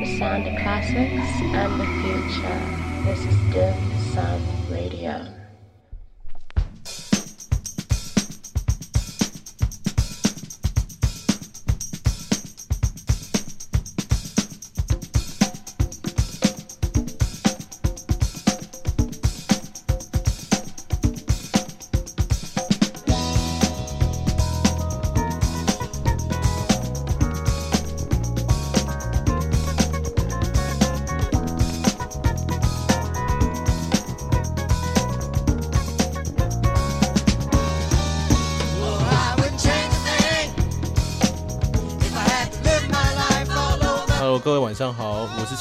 [0.00, 3.04] the sound of classics and the future.
[3.04, 5.33] This is Dim Sum Radio.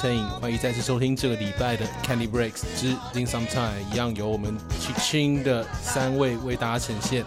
[0.04, 4.54] 陈颖，欢迎再次收听这个礼拜的 Candy Breaks 之 In Some Time，一样由我们
[4.98, 7.24] Ching 的三位为大家呈现。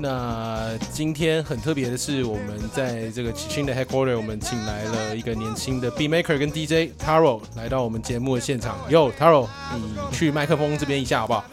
[0.00, 8.78] 那今天很特别的是，我们在这个齐青的 Headquarter，我们请来了一个年轻的 B Maker 跟 DJ Taro 来到我们节目的现场。
[8.88, 11.44] Yo Taro，你去麦克风这边一下好不好？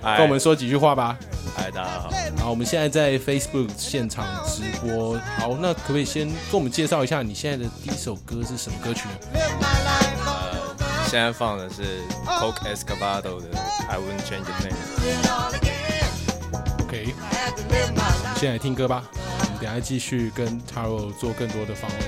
[0.16, 1.18] 跟我们说几句话吧。
[1.68, 2.10] 嗨，大家好。
[2.38, 5.18] 好，我们现在在 Facebook 现场直播。
[5.36, 9.14] 好，那可不可以先跟我们介绍一下你现在的第一首歌是什么歌曲呢？
[10.24, 10.74] 呃，
[11.10, 13.48] 现在放的是 Coke Escovado 的
[13.86, 14.72] I Wouldn't Change a Thing。
[16.84, 17.14] OK，
[18.36, 19.04] 先来听歌吧。
[19.12, 21.98] 我们等下继续跟 Taro 做更多的访问。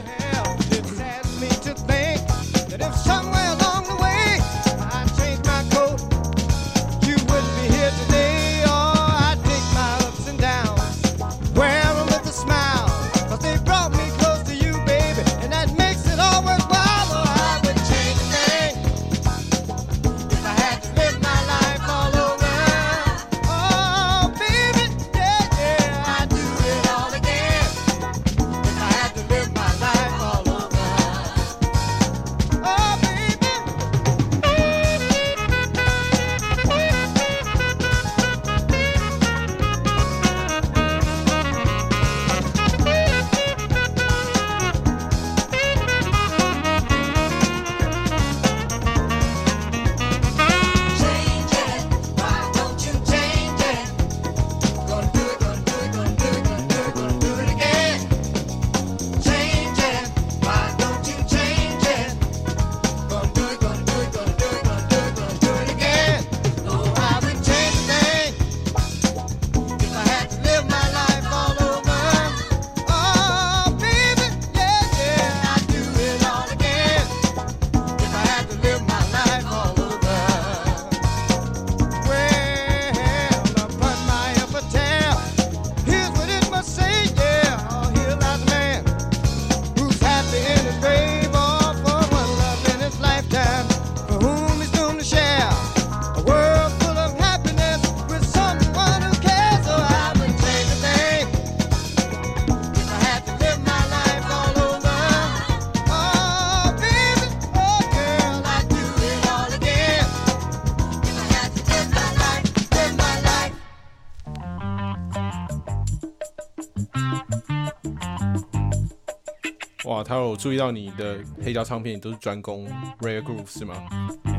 [120.11, 122.67] 他有注意到你的黑胶唱片都是专攻
[122.98, 123.77] Rare Groove 是吗？
[124.25, 124.33] 呃，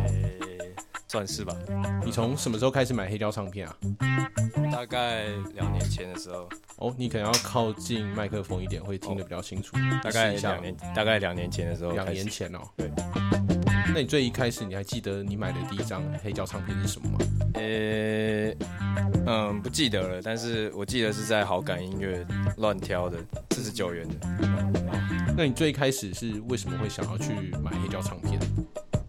[1.07, 1.55] 算是吧。
[2.03, 3.77] 你从什么时候开始买黑胶唱片啊？
[4.69, 6.49] 大概两年前的时候。
[6.75, 9.77] 哦，你可能要靠近麦克风一点，会听得比较清楚。
[10.03, 11.93] 大概两年，大概两年前的时候。
[11.93, 12.59] 两年前哦。
[12.75, 12.91] 对。
[13.93, 17.17] 那你最一开始你还记得你买的第一张黑胶唱片是什么吗？
[17.53, 18.51] 呃，
[19.25, 22.27] 嗯，不记得了，但是我记得是在好感音乐
[22.57, 23.17] 乱挑的，
[23.51, 24.27] 四十九元的。
[25.37, 27.33] 那你最开始是为什么会想要去
[27.63, 28.39] 买黑胶唱片？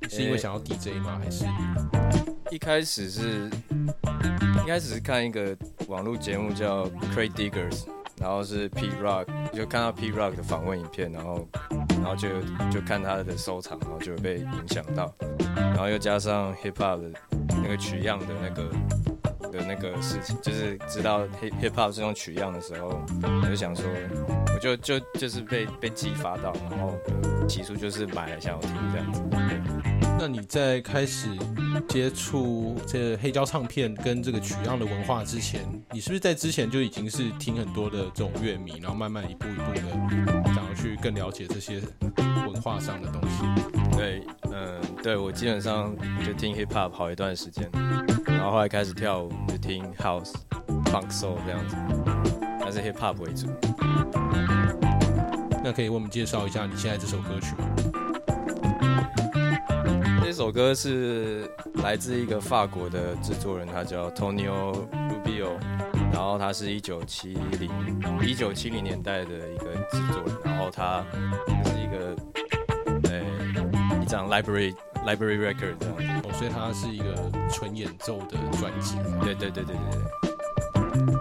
[0.08, 1.18] 是因为想要 DJ 吗？
[1.22, 1.44] 还是
[2.50, 3.50] 一开始是
[4.62, 5.56] 一开始是看一个
[5.88, 7.84] 网络节目叫 Cray Diggers，
[8.18, 11.48] 然后是 P Rock，就看到 P Rock 的访问影片，然后
[11.88, 12.28] 然后就
[12.70, 15.12] 就看他的收藏，然后就被影响到，
[15.56, 17.10] 然后又加上 Hip Hop 的
[17.62, 23.84] 那个取样的那个的那个事情，就是知道 Hip Hip Hop 是用取样的时候，我就想说。
[24.62, 26.96] 就就就是被被激发到，然后
[27.48, 29.20] 起初就是买来想要听这样子。
[30.20, 31.28] 那你在开始
[31.88, 39.80] 接触这黑胶唱片跟这个取样的文化之前，你是不是在之前就已经是听很多的这种乐迷，然后慢慢一步一步的
[40.54, 41.82] 想要去更了解这些
[42.46, 43.44] 文化上的东西？
[43.96, 44.22] 对，
[44.52, 45.92] 嗯，对我基本上
[46.24, 47.68] 就听 hip hop 好一段时间，
[48.26, 50.32] 然后后来开始跳舞就听 house、
[50.84, 51.76] funk、soul 这样子，
[52.60, 53.48] 还是 hip hop 为主。
[55.62, 57.64] 那那可以为我们介绍一下你现在这首歌曲吗？
[60.22, 61.50] 这首歌是
[61.82, 65.52] 来自一个法国的制作人，他叫 Tonio Rubio，
[66.12, 67.70] 然后他是一九七零
[68.20, 71.04] 一九七零年代的一个制作人，然后他
[71.64, 72.16] 是一个
[73.10, 73.22] 呃
[74.02, 74.74] 一张 library
[75.06, 77.14] library record 这样子，哦，所以他是一个
[77.50, 78.96] 纯演奏的专辑。
[79.24, 79.76] 对对对对对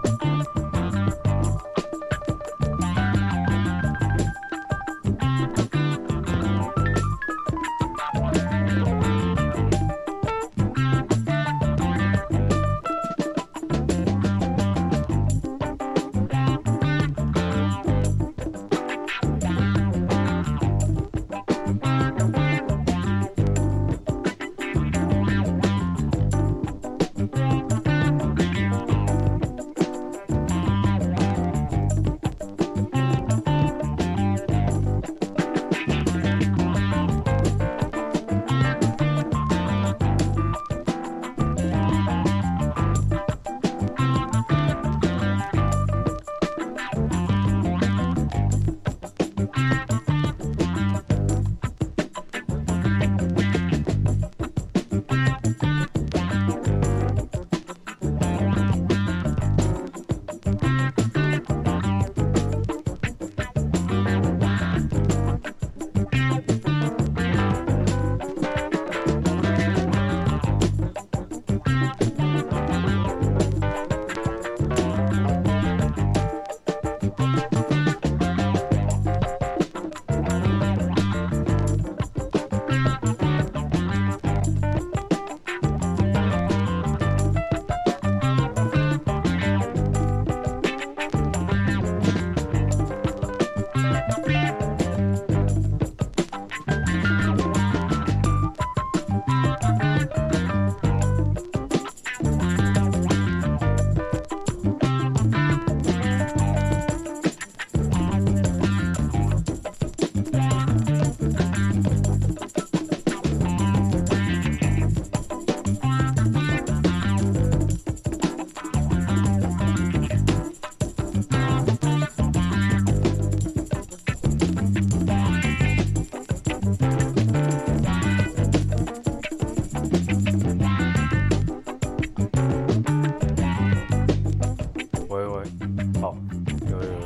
[0.02, 0.11] 对。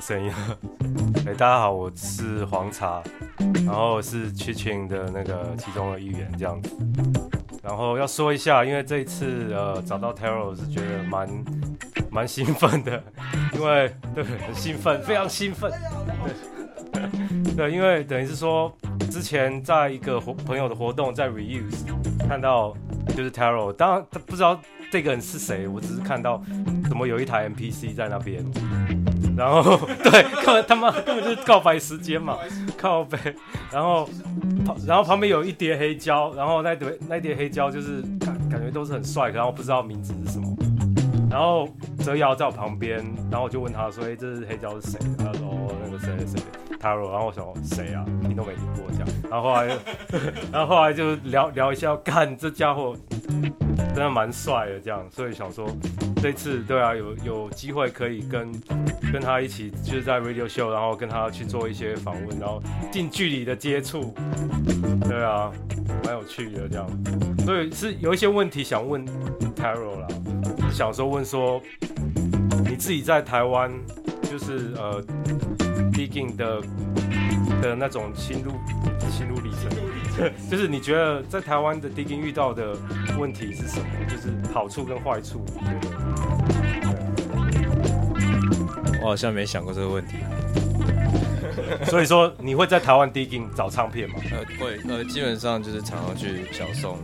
[0.05, 0.31] 声音。
[1.25, 3.01] 哎、大家好，我是黄茶，
[3.65, 6.77] 然后是 Chichin 的那个其中的一员这样子。
[7.63, 11.27] 然后要说一下，因为这一次呃找到 Taro 是觉得蛮
[12.11, 13.03] 蛮兴奋的，
[13.55, 15.71] 因为对很兴奋，非常兴奋。
[16.93, 18.71] 对 对，因为等于是说
[19.09, 21.83] 之前在一个活朋友的活动在 Reuse
[22.29, 24.61] 看到就是 Taro，当然他不知道
[24.91, 26.39] 这个人是谁，我只是看到
[26.87, 28.45] 怎么有一台 NPC 在那边。
[29.37, 32.37] 然后 对，根本他妈根本就是告白时间嘛，
[32.77, 33.17] 靠背。
[33.71, 34.07] 然后
[34.65, 40.55] 旁然后旁边有一叠黑胶，然后那叠那叠黑胶就是感感觉都是很帅，然后不知道名字是什么。
[41.35, 41.67] 然后
[41.99, 48.05] 泽瑶在我旁边，然后我就问他说：“哎、这是黑胶是谁？”他说：“，那个谁谁谁，Taro。”然后我想谁啊？
[48.21, 49.07] 听都没听过这样。
[49.29, 49.67] 然后后来，
[50.49, 52.95] 然后后来就聊聊一下，干这家伙
[53.93, 55.67] 真的蛮帅的这样，所以想说
[56.21, 58.49] 这次对啊，有有机会可以跟
[59.11, 64.15] 跟他一起，就是在 radio show，然后跟他去做一些访问，然后近距离的接触，
[65.01, 65.51] 对啊，
[66.05, 66.87] 蛮有趣的这样。
[67.39, 69.05] 所以是有一些问题想问
[69.53, 70.07] Taro 啦，
[70.75, 71.61] 小时候问说
[72.65, 73.71] 你自己在台湾
[74.29, 75.01] 就是呃
[75.93, 76.61] digging 的
[77.61, 78.51] 的那种心路
[79.09, 82.75] 心路历程，就是你觉得在台湾的 digging 遇到的
[83.17, 83.85] 问题是什么？
[84.05, 85.45] 就是好处跟坏处，
[89.01, 90.17] 我好像没想过这个问题。
[91.87, 94.15] 所以说你会在台湾 digging 找唱片吗？
[94.31, 96.97] 呃，会，呃，基本上就是常常去小送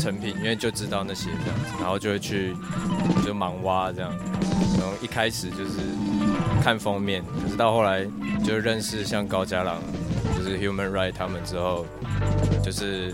[0.00, 2.54] 成品，因为就知道那些这样子，然后就会去
[3.24, 4.10] 就盲挖这样，
[4.78, 5.80] 然后一开始就是
[6.62, 8.06] 看封面，可是到后来
[8.44, 9.76] 就认识像高家朗，
[10.36, 11.86] 就是 Human Right 他们之后，
[12.62, 13.12] 就是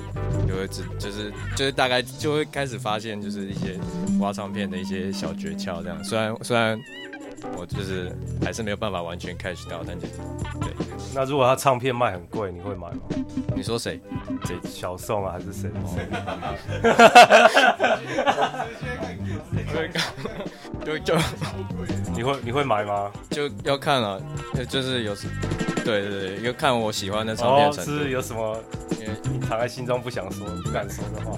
[0.48, 3.78] 就会知，就是就是大概就会开始发现，就是一些
[4.20, 6.78] 挖唱片的一些小诀窍这样，虽然虽然。
[7.56, 8.12] 我就是
[8.44, 10.12] 还是没有办法完全 catch 到，但就是
[10.60, 10.72] 对。
[11.14, 12.98] 那如果他唱片卖很贵，你会买吗？
[13.56, 14.00] 你说谁？
[14.44, 15.70] 谁小宋啊，还是谁？
[20.84, 21.14] 就就
[22.14, 23.10] 你会你会买吗？
[23.30, 24.20] 就要看了，
[24.54, 25.28] 呃就是有时
[25.84, 27.90] 对对对，要看我喜欢的唱片哦，程度。
[27.90, 28.56] 是有什么
[29.48, 31.36] 藏在心中不想说、不敢说的话？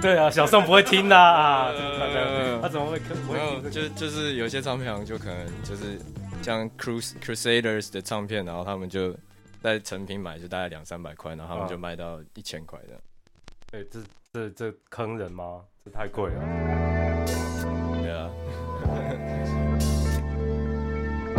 [0.00, 1.70] 对啊，小宋不会听的啊，
[2.66, 3.88] 他怎么会不没有，会听这个？
[3.88, 6.00] 就就是有些唱片行就可能就是
[6.42, 9.14] 像 Crus Crusaders 的唱片，然后他们就
[9.62, 13.00] 在成品买就大概两三百块，然后他们啊就卖到一千块的。
[13.70, 14.00] 对，这
[14.32, 15.60] 这这坑人吗？
[15.84, 16.40] 这太贵了。
[18.02, 18.28] 对啊，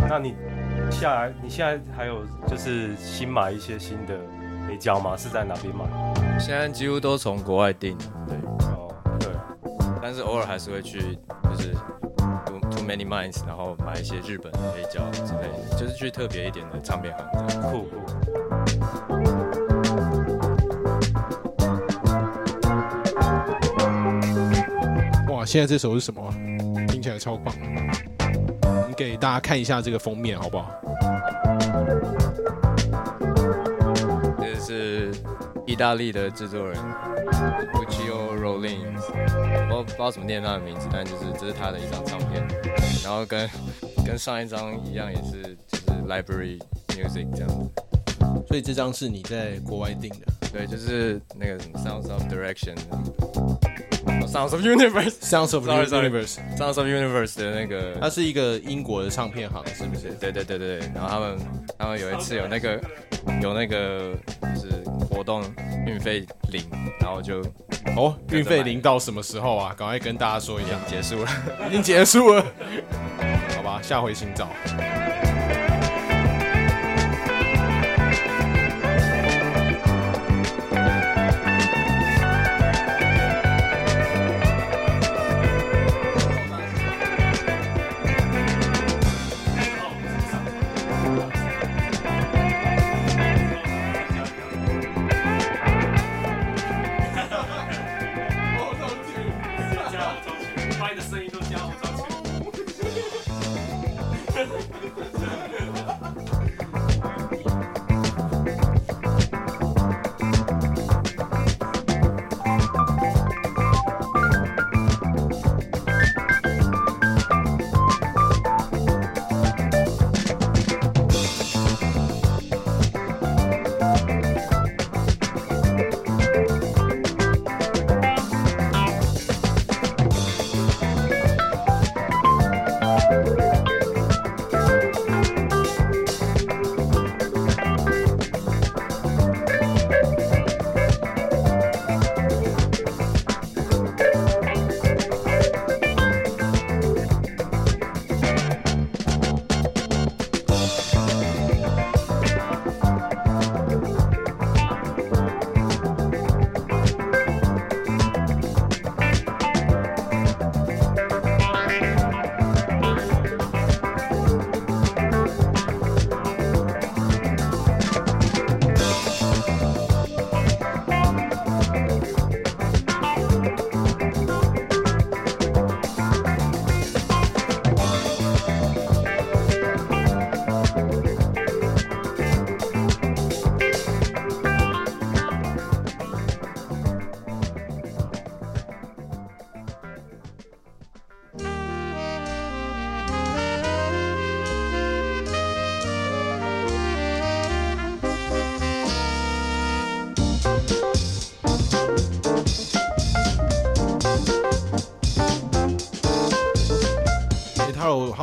[0.08, 0.34] 那你
[0.90, 4.18] 下来，你现在还有就是新买一些新的
[4.66, 5.14] 黑胶吗？
[5.14, 5.84] 是在哪边买？
[6.40, 8.97] 现在几乎都从国外订，对，哦，对，
[10.00, 11.72] 但是偶尔还是会去就是
[12.46, 17.62] Too Too Many Minds，然后买一些日本的黑胶之类的，就是去特别一点的唱片行这样。
[17.62, 17.96] 酷酷。
[25.32, 26.34] 哇，现在这首是什么啊？
[26.88, 27.54] 听起来超棒。
[28.88, 30.70] 你给大家看一下这个封面好不好？
[35.78, 36.76] 意大利的制作人
[37.72, 39.00] Lucio Rollins，
[39.70, 42.44] 我不知道怎么念他的名字，但就是这是他的一张唱片，
[43.04, 43.48] 然后跟
[44.04, 47.87] 跟上一张一样，也是就是 Library Music 这样子。
[48.48, 52.22] 所以这张是你在国外订的对，就是那个 Sounds of
[54.54, 56.08] of Universe，，Sounds of Sorry, sorry.
[56.08, 56.38] Universe。
[56.56, 60.10] Sounds of Universe 的那个，它是一个英国的唱片行，是不是？
[60.18, 61.38] 对对对对，然后他们
[61.78, 62.80] 他们有一次有那个
[63.42, 64.14] 有那个
[64.54, 64.70] 就是
[65.10, 65.42] 活动
[65.86, 66.62] 运费零，
[67.00, 67.40] 然后就
[67.96, 69.74] 哦，运费零到什么时候啊？
[69.76, 71.30] 赶快跟大家说一下， 结束了。
[71.68, 72.44] 已经结束了。
[73.56, 74.48] 好吧，下回请找。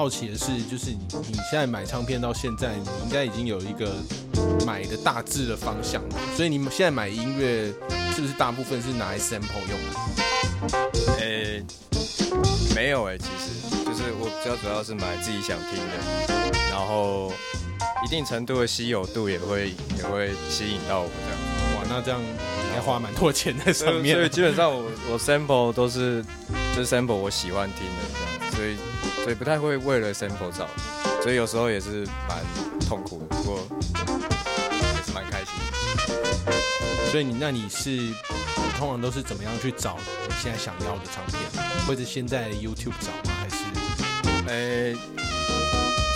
[0.05, 3.91] 好奇的是，就是你你现在买唱片到现在，你应该已经有一个
[4.63, 6.15] 买的大致的方向了。
[6.37, 7.73] 所以你们现在买音乐
[8.13, 10.77] 是不是大部分是拿来 sample 用的？
[11.17, 11.65] 诶、
[12.75, 17.33] 没有诶、其实就是我比较主要是买自己想听的，然后
[18.05, 21.79] 一定程度的稀有度也会也会吸引到我这样。
[21.79, 24.29] 哇，那这样应该花蛮多钱在上面所以。
[24.29, 26.23] 基本上我我 sample 都是
[26.75, 28.77] 就是 sample 我喜欢听的这样，所以
[29.25, 30.69] 所以不太会为了 sample 找，
[31.23, 32.37] 所以有时候也是蛮
[32.87, 33.59] 痛苦的，不过
[34.71, 37.09] 也是蛮开心的。
[37.09, 38.13] 所以你那你是你
[38.77, 41.41] 通常都是怎么样去找你现在想要的唱片？
[41.87, 43.35] 或者先在 YouTube 找吗？
[43.41, 43.55] 还是
[44.47, 44.95] 诶、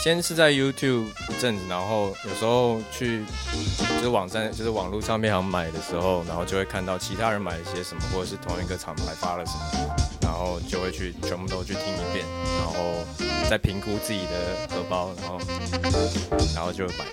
[0.04, 3.26] 先是在 YouTube 一阵子，然后有时候去
[3.96, 9.96] 就是网站，就是网络唱片行买的时候，然后就会看到其他人买了些什么，或者是同一个厂牌发了什么，
[10.50, 12.26] 后就会去全部都去听一遍，
[12.58, 13.06] 然后
[13.48, 15.40] 再评估自己的荷包，然后
[16.56, 17.06] 然后就买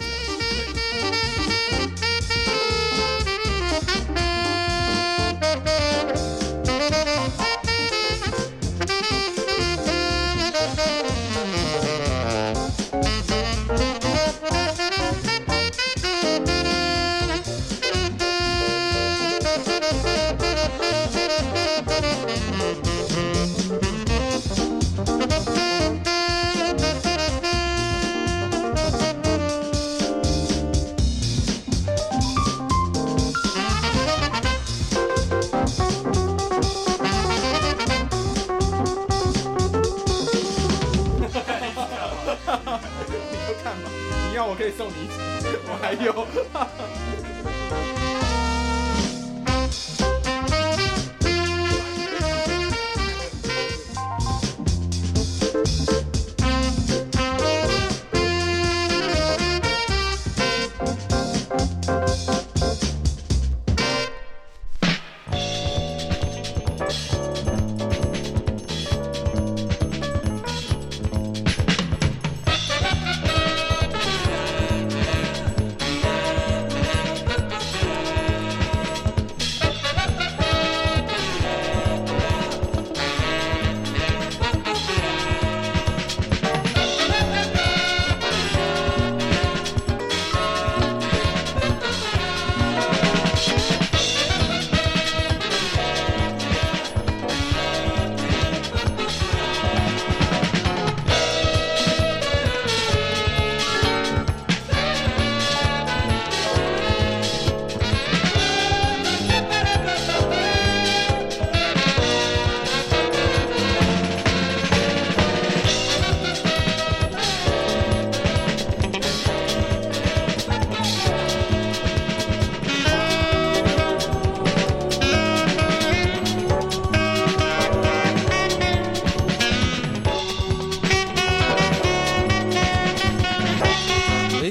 [45.99, 46.13] 支，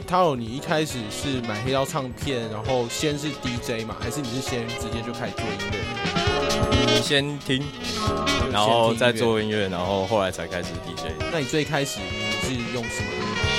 [0.06, 7.02] ，Taro，你一开始是买黑胶唱片，然后先是 DJ 嘛，还是你是先直接就开始做音乐？
[7.02, 7.64] 先听，
[8.52, 11.12] 然后再做音乐，然后后来才开始 DJ。
[11.32, 13.10] 那你最开始你是用什么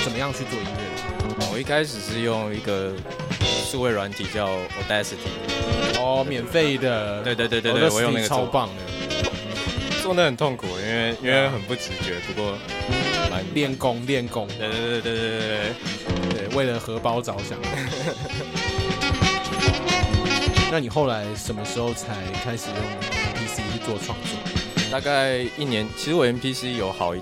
[0.03, 1.37] 怎么样去做音乐？
[1.39, 1.47] 的？
[1.51, 2.93] 我一开始是用一个
[3.41, 4.47] 数位软体叫
[4.79, 12.57] Audacity，哦，免费的，对对对对哦对，我用那个，超棒的，做的很痛苦，因为因为很不直觉，不过
[13.29, 15.73] 蛮练功练功，对对对对对对对，对，
[16.57, 17.55] 为了荷包着想。
[20.71, 22.77] 那你后来什么时候才开始用
[23.35, 24.35] PC 去做创作？
[24.91, 27.21] 大概一年，其实我 MPC 有好一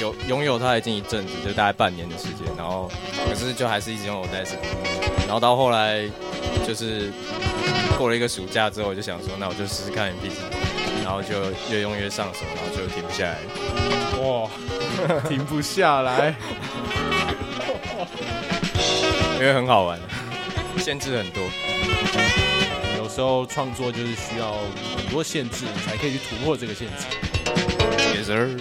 [0.00, 2.90] 有拥有它已经一阵子，就大概半年的时间，然后
[3.28, 4.56] 可是就还是一直用 Audacity，
[5.26, 6.02] 然后到后来
[6.66, 7.12] 就是
[7.96, 10.32] 过了一个暑假之后，我就想说，那我就试试看 MPC，
[11.04, 13.38] 然后就越用越上手，然后就停不下来。
[14.20, 14.50] 哇，
[15.28, 16.34] 停不下来。
[19.46, 19.96] 因为很好玩，
[20.76, 21.40] 限制很多。
[22.98, 24.54] 有时候创作就是需要
[24.96, 27.04] 很多限制，才可以去突破这个限制。
[28.12, 28.60] Yes sir。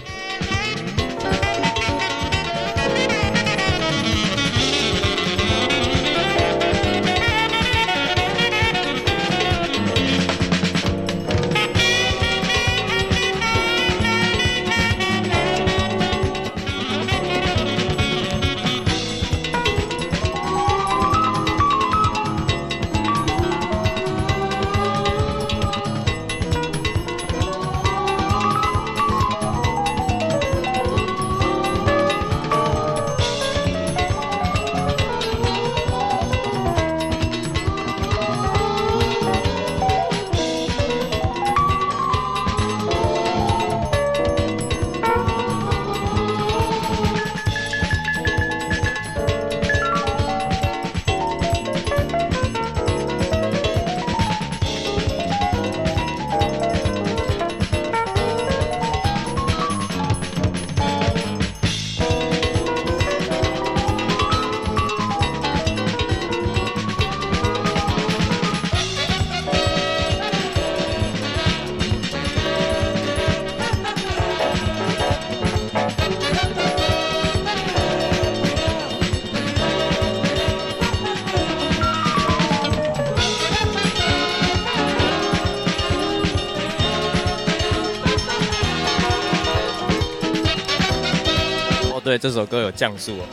[92.17, 93.25] 这首歌有降速哦，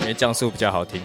[0.00, 1.00] 因为降速比较好听。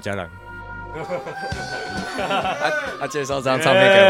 [0.00, 0.30] 家人，
[2.16, 2.54] 他
[3.00, 4.04] 他介绍这张唱片给我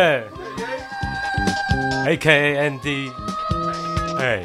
[2.08, 3.12] ，A K A N D，
[4.18, 4.42] 哎哎，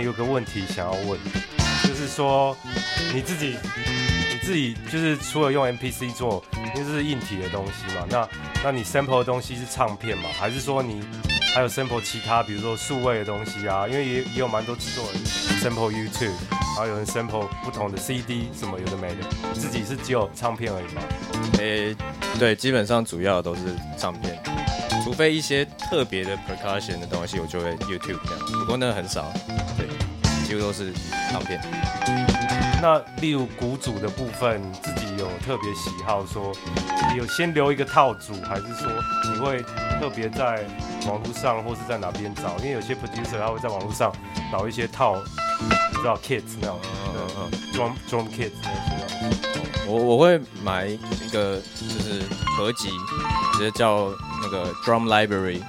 [0.00, 1.18] 有个问题想要问，
[1.84, 2.56] 就是说
[3.12, 3.56] 你自己
[4.32, 8.28] 你自己就是除了用 MPC 做，因为这是硬体的东西嘛，那
[8.64, 11.02] 那你 sample 的东西是唱片嘛，还是说你
[11.54, 13.86] 还有 sample 其他，比如说数位的东西啊？
[13.86, 15.22] 因为也也有蛮多制作人
[15.60, 19.16] sample YouTube，然后有人 sample 不同的 CD 什么有的没的，
[19.52, 21.02] 自己是只有唱片而已嘛？
[21.58, 21.94] 诶、
[22.38, 23.60] 对，基本上主要都是
[23.98, 24.42] 唱片，
[25.04, 29.30] 除非一些特别的 percussion 的东西，我就会 YouTube 这样，不过那很少，
[30.52, 30.92] 几乎都是
[31.30, 31.58] 唱片。
[32.82, 36.52] 那例如鼓组的部分，自己有特别喜好说，
[37.16, 38.90] 有先留一个套组，还是说
[39.32, 39.62] 你会
[39.98, 40.66] 特别在
[41.06, 42.54] 网络上或是在哪边找？
[42.58, 44.12] 因为有些 producer 他会在网络上
[44.50, 45.16] 找一些套，
[45.90, 46.78] 你知道 kits 那种，
[47.14, 48.68] 嗯嗯对，drum drum kits 那
[49.08, 49.86] 些。
[49.86, 50.98] 我我会买一
[51.32, 52.22] 个就是
[52.58, 52.90] 合集，
[53.54, 54.10] 直接叫
[54.42, 55.62] 那个 Drum Library，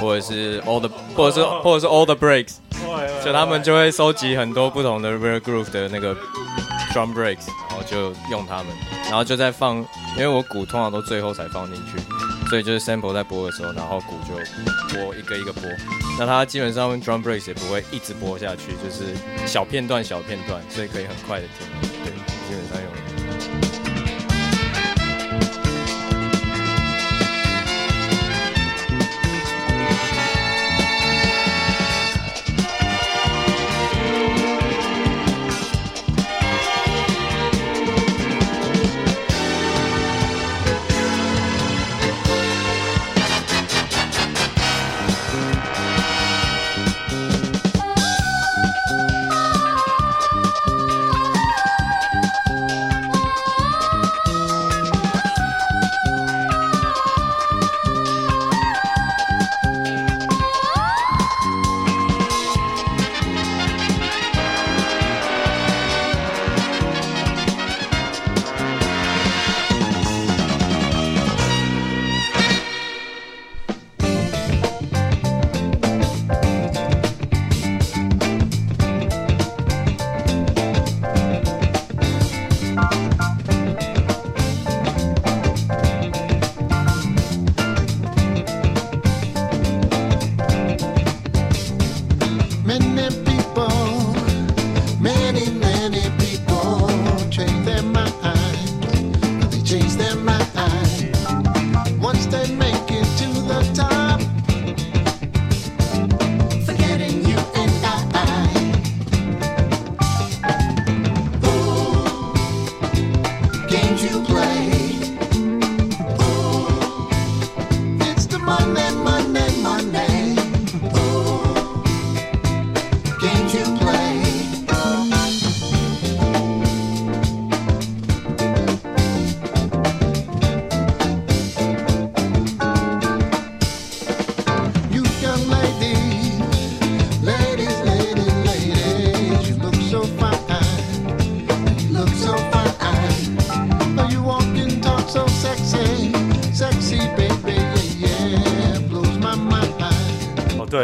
[0.00, 2.54] 或者是 All the，或者是或者是 All the Breaks，
[3.24, 6.14] 就他们就会收集很多不同的 Rare Groove 的那个
[6.92, 8.66] Drum Breaks，然后就用它们，
[9.04, 9.76] 然后就再放，
[10.16, 11.98] 因为我鼓通常都最后才放进去，
[12.48, 14.34] 所以就是 sample 在播的时候，然后鼓就
[14.96, 15.62] 播一个一个播，
[16.18, 19.14] 那它基本上 Drum Breaks 也不会一直播下去，就是
[19.46, 23.69] 小片段小片段，所以可以很快的听，对，基本上有。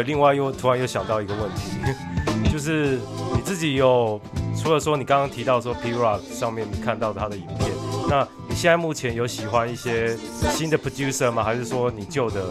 [0.03, 1.71] 另外又突然又想到一个问题，
[2.51, 2.99] 就是
[3.35, 4.19] 你自己有
[4.55, 7.71] 除了说你刚刚提到说 P Rock 上面你看到他的影片，
[8.09, 10.17] 那你现在目前有喜欢一些
[10.51, 11.43] 新的 producer 吗？
[11.43, 12.41] 还是说你旧的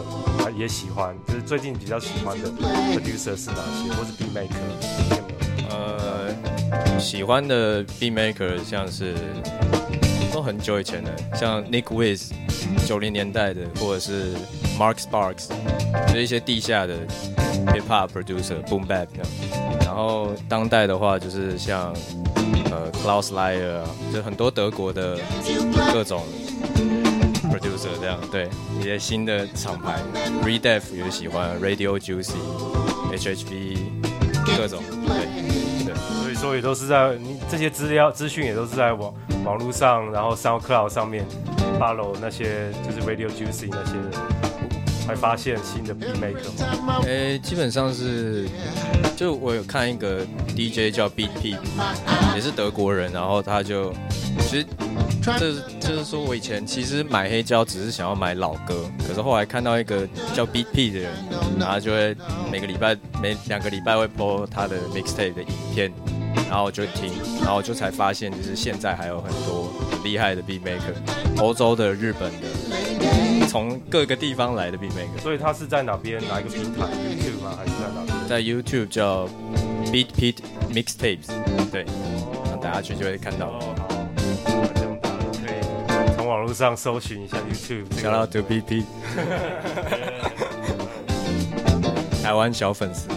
[0.57, 1.15] 也喜欢？
[1.27, 5.69] 就是最近比较喜欢的 producer 是哪些，或是 B-Maker？
[5.69, 9.13] 呃，喜欢的 B-Maker 像是
[10.31, 12.31] 都很久以前的，像 Nick Wiz
[12.85, 14.33] 九零年代的，或者是
[14.79, 15.49] Mark Sparks，
[16.07, 16.95] 就是一些地下的
[17.67, 19.27] hip hop producer boom bap 这样。
[19.81, 21.93] 然后当代的话，就是像
[22.71, 25.17] 呃 Klaus Layer 啊，就很多德国的
[25.93, 26.23] 各种
[27.51, 28.19] producer 这样。
[28.31, 29.99] 对，一些新的厂牌
[30.43, 32.35] ，Redef 也喜欢，Radio Juicy、
[33.11, 33.77] HHV
[34.57, 35.95] 各种，对对。
[36.21, 39.13] 所以说也都是在你这些资料资讯也都是在网
[39.45, 41.25] 网络上，然后 SoundCloud 上面
[41.79, 43.93] follow 那些就是 Radio Juicy 那些
[45.07, 46.99] 才发现新的 beat maker 吗？
[47.05, 48.45] 诶、基本上是，
[49.15, 51.57] 就我有看一个 DJ 叫 BP，
[52.35, 53.93] 也是德国人，然后他就，
[54.41, 54.65] 其实
[55.23, 61.11] 这就是说我以前其实买黑胶只是想要买老歌，可是后来看到一个叫 BP 的人，
[61.57, 62.13] 然后就会
[62.51, 65.89] 每个礼拜每两个礼拜会播他的 mixtape 的影片，
[66.49, 72.47] 然后就听，然后就才发现就是现在还有很多很厉害的 beat maker，欧洲的、日本的，
[73.47, 75.19] 从各个地方来的 beat maker。
[75.21, 77.57] 所以他是在哪边哪一个平台 YouTube 吗？
[77.57, 78.27] 还是在哪边？
[78.27, 79.27] 在 YouTube 叫
[79.91, 80.39] Beat Pete
[80.71, 81.27] Mixtapes，
[81.71, 81.85] 对，
[82.49, 83.47] 让大家去就会看到。
[83.47, 83.87] 哦，好，
[84.47, 88.85] 那这样大家都可以从网络上搜寻一下 YouTube 这 Shout 个 out to Beat Pete，
[92.21, 93.07] 台湾小粉丝。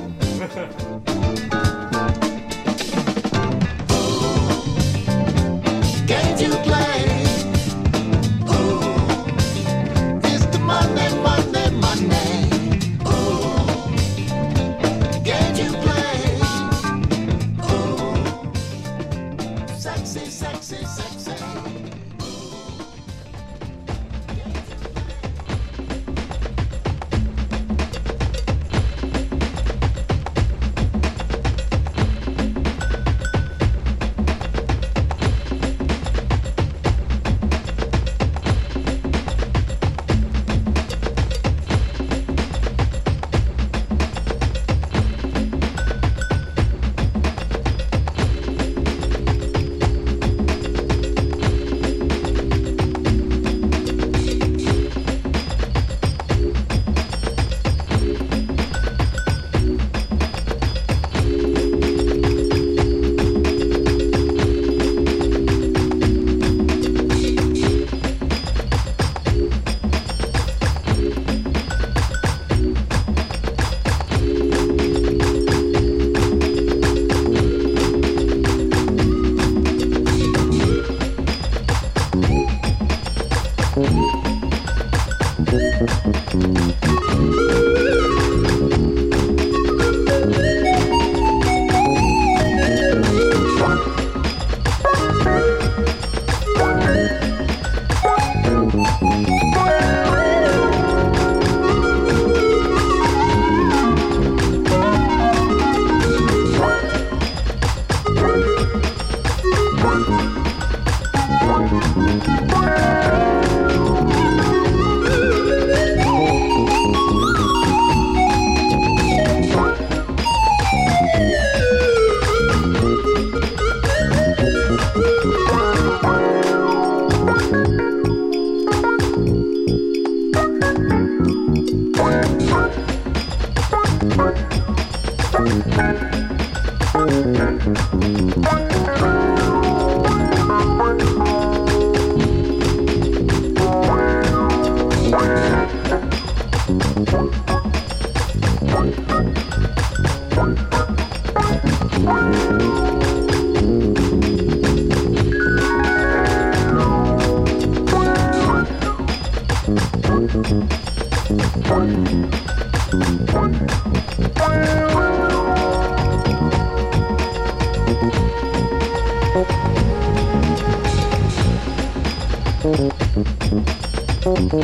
[174.50, 174.60] 刚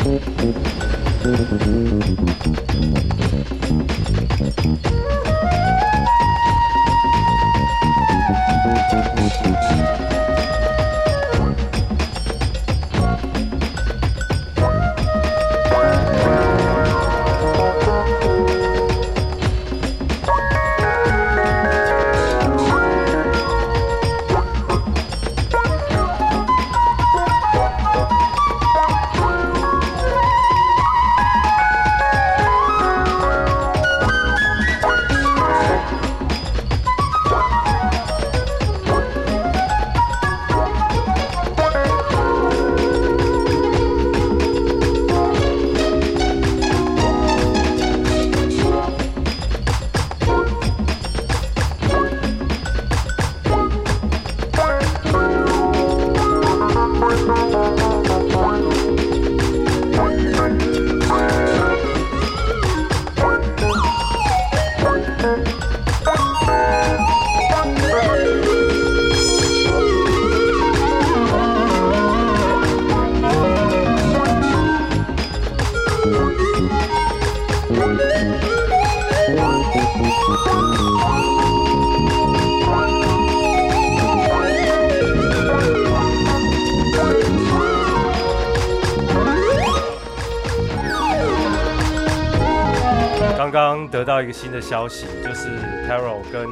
[94.27, 95.49] 一个新的消息，就是
[95.89, 96.49] Taro 跟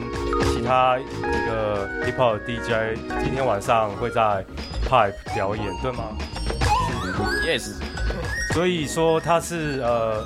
[0.53, 1.03] 其他一
[1.49, 4.45] 个 hip hop DJ 今天晚上会在
[4.89, 6.05] Pipe 表演，对吗
[7.45, 7.73] ？Yes，
[8.53, 10.25] 所以说他是呃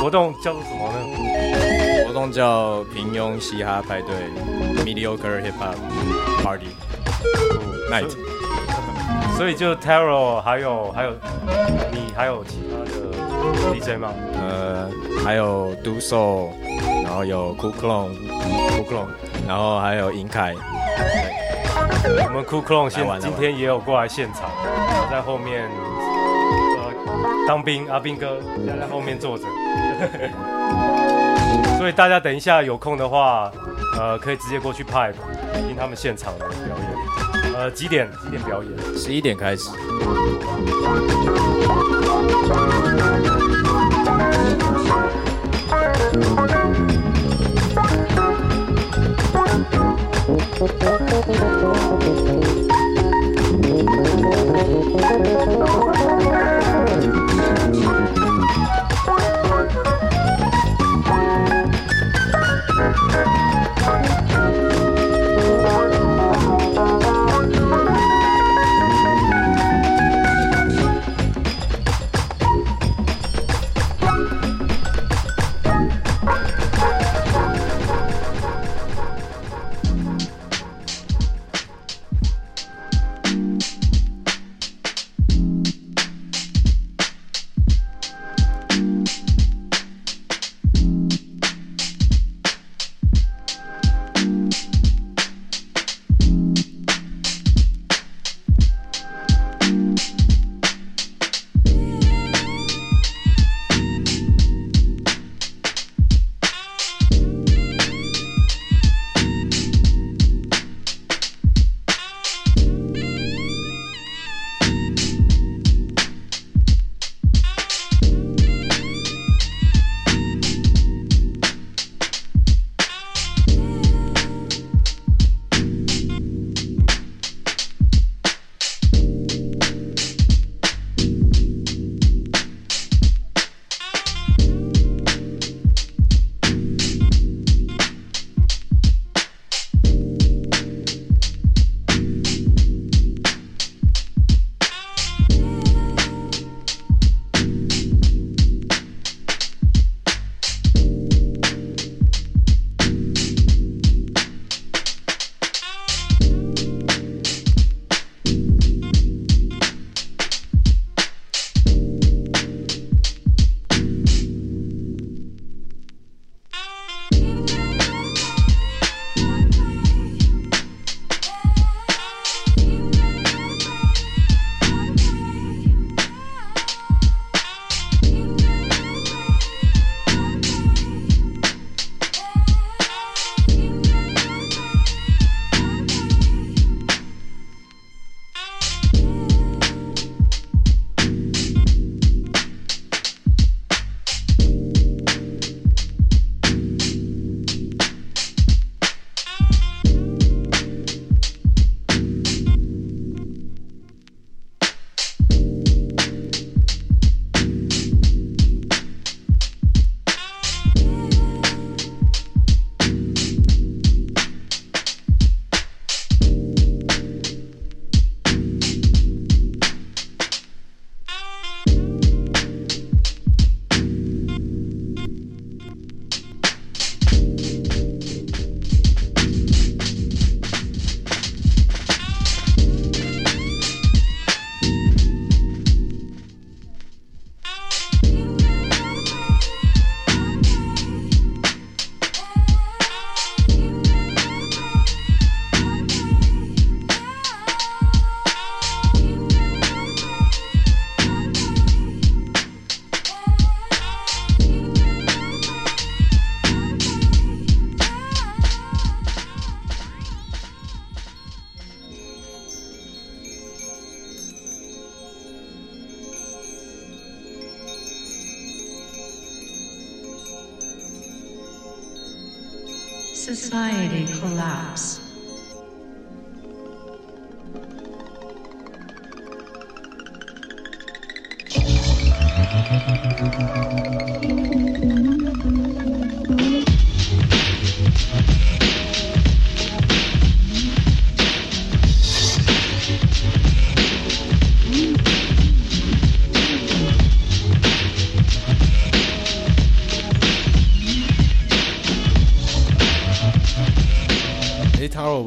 [0.00, 2.06] 活动叫做什么呢？
[2.06, 4.14] 活动叫平庸嘻哈派对
[4.84, 5.74] （Mediocre Hip Hop
[6.44, 6.68] Party
[7.90, 8.14] Night）。
[9.36, 11.10] 所以就 Taro 还有还有
[11.90, 14.12] 你还有其他的 DJ 吗？
[14.40, 14.88] 呃，
[15.24, 16.65] 还有 Do So，然
[17.16, 18.14] 然后有酷克隆，
[18.76, 19.08] 酷克隆，
[19.48, 20.54] 然后还有尹凯，
[22.26, 25.66] 我们酷克隆现今天也有过来现场，然后在后面，
[27.48, 29.44] 当兵阿兵哥现在在后面坐着，
[31.80, 33.50] 所以大家等一下有空的话，
[33.98, 35.10] 呃，可以直接过去拍，
[35.66, 38.06] 听他们现场的表演，呃，几点？
[38.24, 38.70] 几点表演？
[38.94, 39.70] 十一点开始。
[50.58, 50.80] Thank
[55.80, 55.85] you.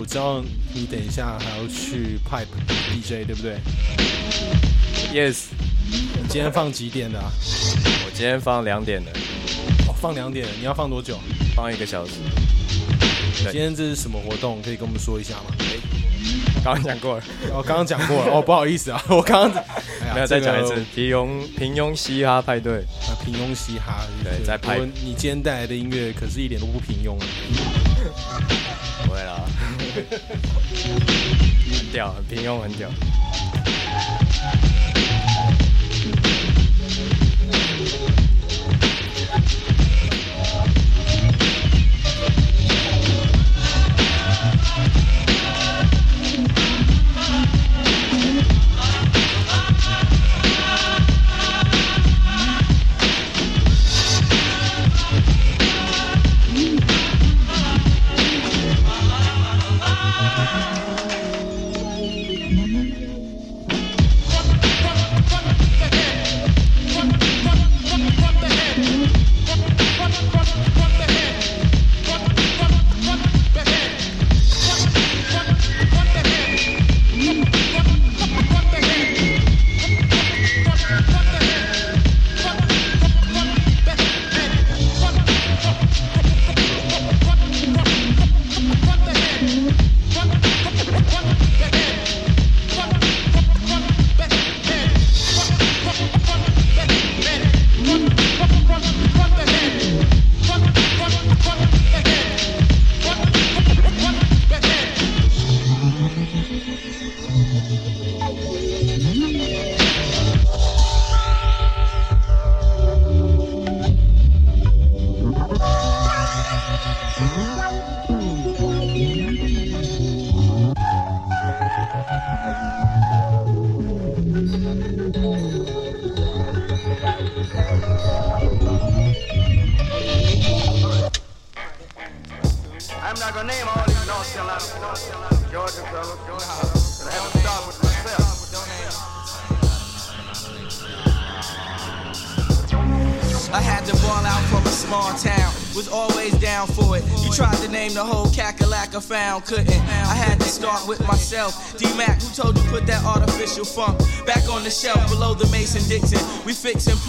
[0.09, 0.43] 知道
[0.73, 3.57] 你等一下还要去 Pipe DJ，对不对
[5.13, 5.43] ？Yes，
[5.87, 7.31] 你今天放几点的啊？
[8.05, 9.11] 我今天放两点的，
[9.87, 11.19] 哦，放两点，你要放多久？
[11.55, 12.13] 放一个小时。
[13.35, 14.59] 今天这是什么活动？
[14.63, 15.55] 可以跟我们说一下吗？
[16.63, 20.83] 刚刚讲过了，我，刚刚讲过了，哦，不好意思啊， 我刚刚、哎没有再讲一次。
[20.95, 27.25] 平庸平庸嘻哈派对，啊平庸嘻哈，对在拍你今天带来的音乐可是一点都不平庸啊。
[29.93, 32.89] 很屌，很平庸，很屌。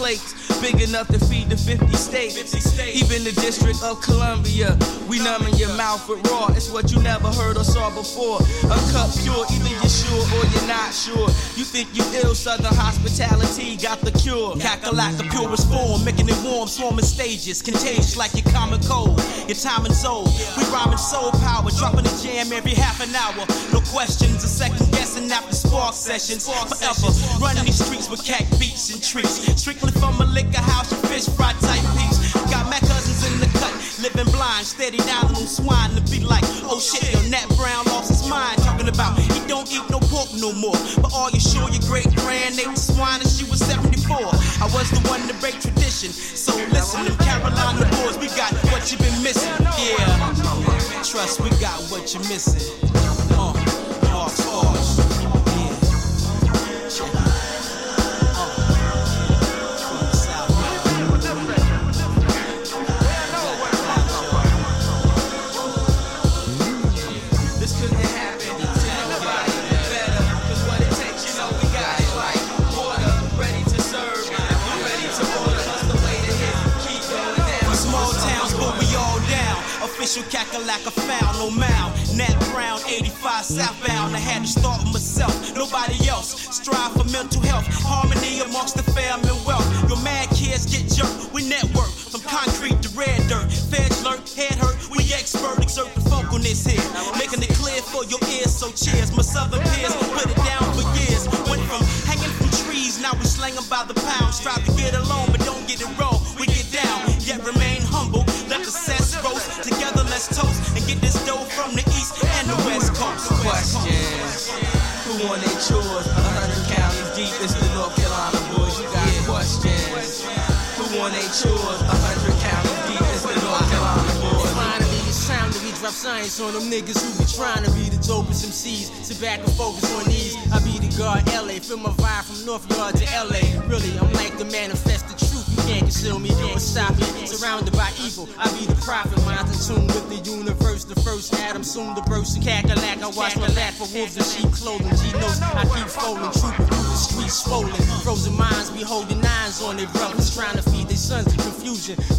[0.00, 0.32] Plates
[0.62, 2.56] big enough to feed the 50 states.
[2.96, 4.76] Even the District of Columbia.
[5.08, 6.48] We numbing your mouth with raw.
[6.56, 8.40] It's what you never heard or saw before.
[8.64, 11.28] A cup pure, either you're sure or you're not sure.
[11.52, 14.56] You think you ill, Southern hospitality got the cure.
[14.56, 19.20] Cackalack, the purest form, making it warm, swarming stages, contagious like your common cold.
[19.48, 20.24] Your time and soul,
[20.56, 23.44] we rhyming soul power, dropping a jam every half an hour.
[23.72, 26.48] No questions, a second guessing after spark sessions.
[26.48, 28.69] Forever running these streets with cat beats
[29.10, 29.42] treats.
[29.60, 32.32] Strictly from a liquor house, your fish fry type peeps.
[32.46, 36.44] Got my cousins in the cut, living blind, steady down on swine to be like,
[36.70, 38.62] oh shit, yo, Nat Brown lost his mind.
[38.62, 40.78] Talking about he don't eat no pork no more.
[41.02, 44.16] But are you sure your great grand ate the swine and she was 74?
[44.62, 46.14] I was the one to break tradition.
[46.14, 49.50] So listen, them Carolina boys, we got what you been missing.
[49.74, 52.62] Yeah, trust we got what you're missing.
[53.34, 53.70] Uh.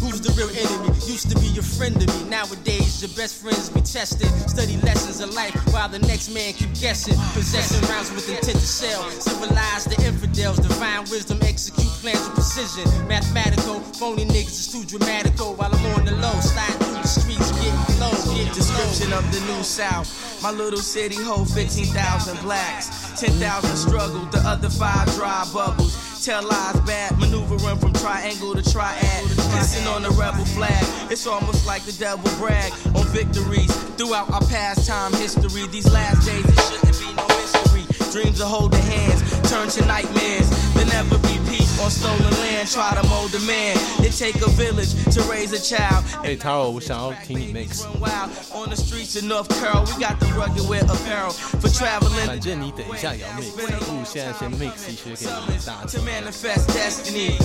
[0.00, 0.90] Who's the real enemy?
[1.06, 2.30] Used to be your friend to me.
[2.30, 4.28] Nowadays, your best friends be tested.
[4.48, 7.14] Study lessons of life while the next man keep guessing.
[7.32, 9.02] Possessing rounds with intent to sell.
[9.20, 12.88] Civilize the infidels, divine wisdom, execute plans with precision.
[13.06, 15.42] Mathematical, phony niggas is too dramatical.
[15.42, 18.14] Oh, while I'm on the low, sliding through the streets, getting low.
[18.30, 20.06] Getting Description of the new South.
[20.40, 23.20] My little city hold 15,000 blacks.
[23.20, 26.24] 10,000 struggle, the other five dry bubbles.
[26.24, 29.31] Tell lies bad, maneuvering from triangle to triad.
[29.52, 30.82] Pissing on the rebel flag.
[31.10, 35.66] It's almost like the devil brag on victories throughout our past time history.
[35.68, 37.84] These last days, it shouldn't be no mystery.
[38.12, 40.48] Dreams of holding hands turn to nightmares.
[40.74, 41.41] There never be
[41.81, 42.67] on stolen land.
[42.69, 43.77] Try to mold a man.
[44.03, 46.03] It take a village to raise a child.
[46.23, 47.83] Hey Taro，我想要听你 mix。
[47.83, 49.85] Run wild on the streets of North Carol.
[49.85, 52.25] We got the rugged wear apparel for traveling.
[52.25, 56.05] 反正你等一下也要 mix，不如现在先 mix 一些给你们大家 To 听。
[56.05, 57.37] manifest destiny.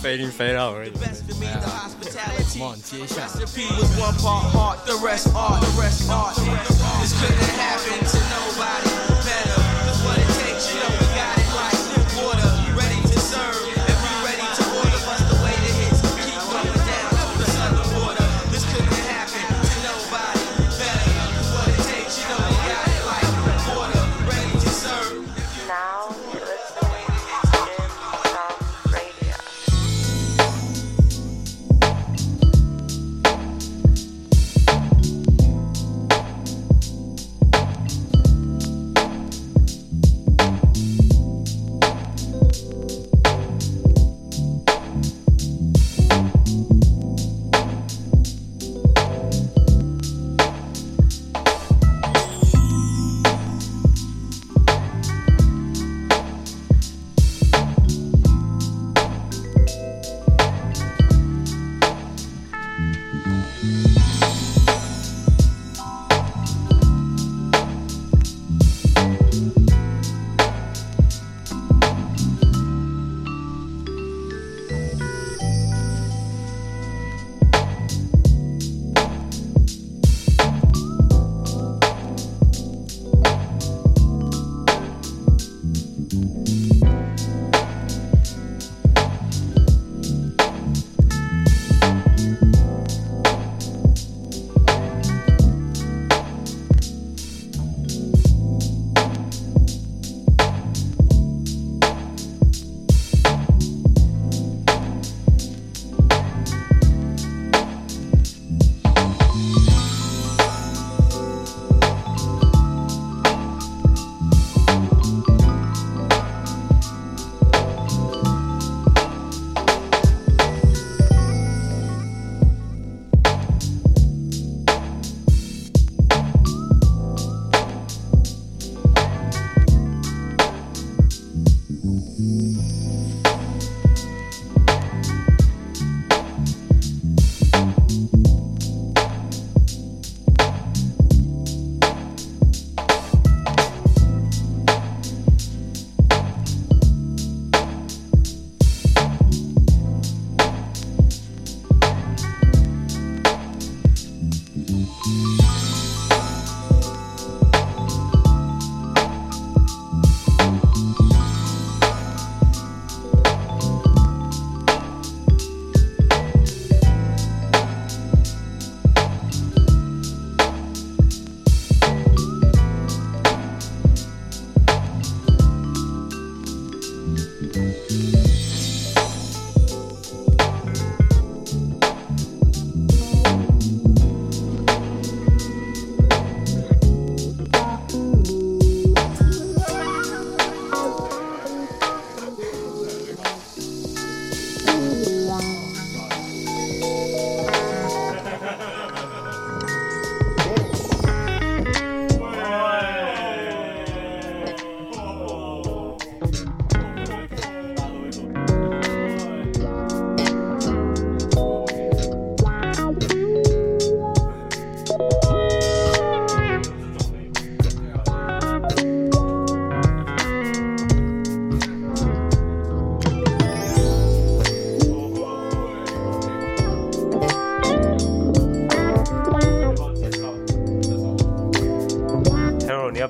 [0.00, 0.90] 飞进飞到而已。
[0.90, 2.58] Best for me, the hospitality.
[2.58, 3.26] Come on，接一下。
[3.26, 6.34] Recipe was one part heart, the rest art, the rest art.
[7.00, 8.91] This couldn't happen to nobody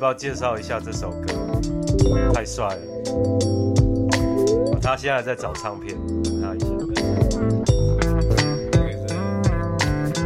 [0.03, 1.33] 要介绍一下这首歌？
[2.33, 2.81] 太帅了！
[4.81, 6.65] 他现在在找唱片，等他一下。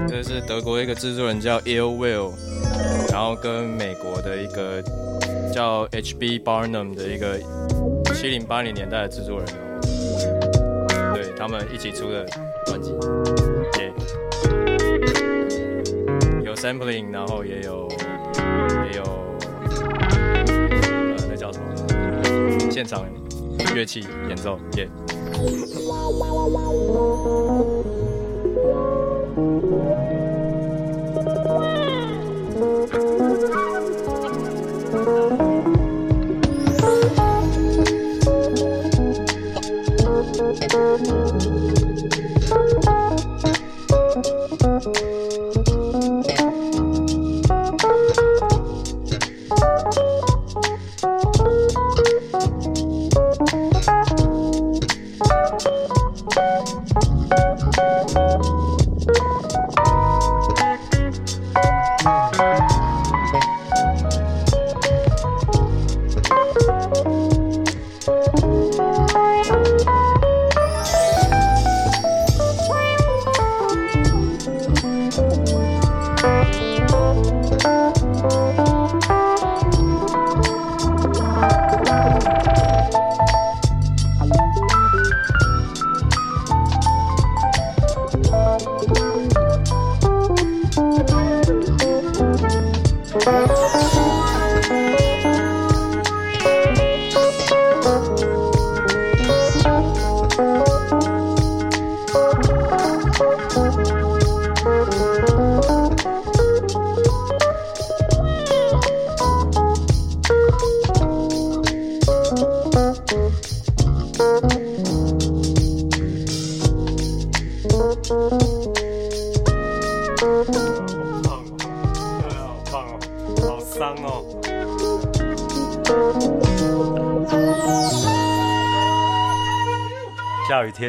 [0.08, 2.32] 这是德国一个制作人叫 Ill Will，
[3.12, 4.82] 然后跟美国的一个
[5.54, 6.40] 叫 H.B.
[6.40, 7.38] Barnum 的一个
[8.16, 9.48] 七零八零年代的制作人，
[11.14, 12.26] 对他们一起出的
[12.66, 12.92] 专辑，
[16.44, 17.88] 有 sampling，然后也有
[18.92, 19.04] 也有
[22.78, 23.04] 现场
[23.76, 24.88] 乐器演奏，耶、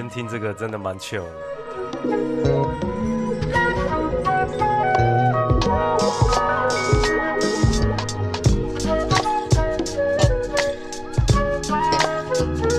[0.09, 1.33] 听这个真的蛮 chill 的。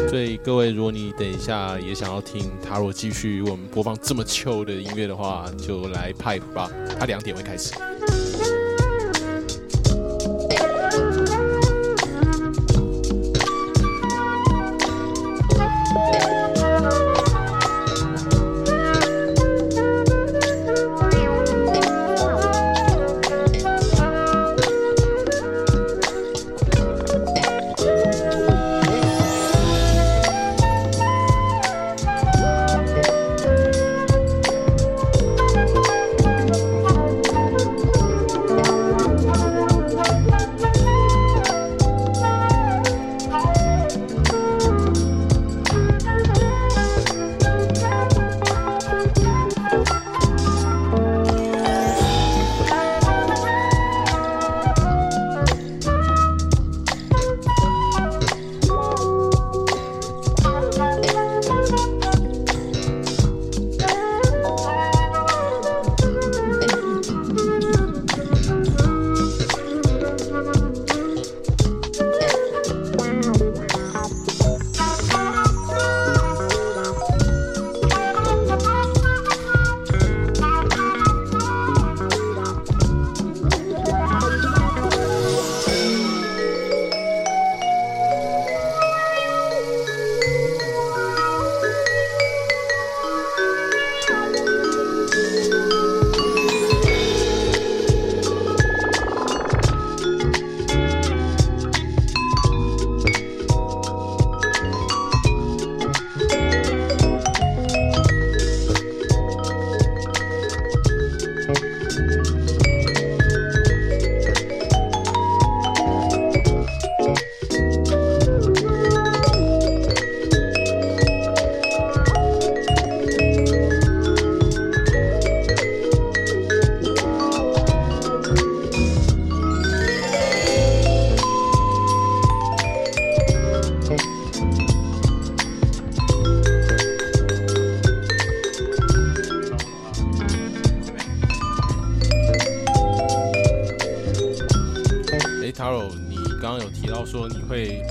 [0.10, 6.70] 所以各位，如果你等一下也想要听塔罗继续为我们播放这么 chill 的音乐的话，就来 pipe 吧，
[7.00, 7.74] 它两点会开始。